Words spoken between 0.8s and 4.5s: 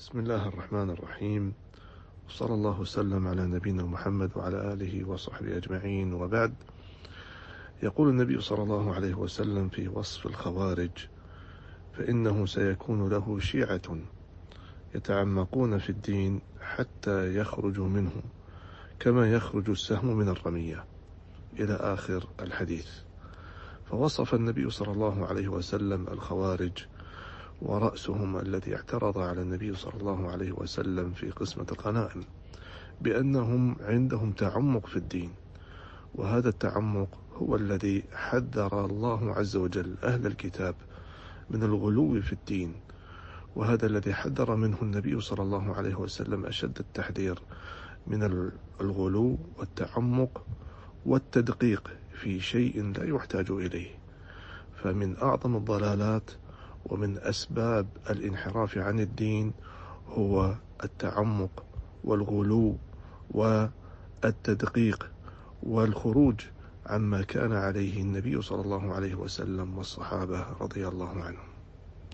الرحيم. وصلى الله وسلم على نبينا محمد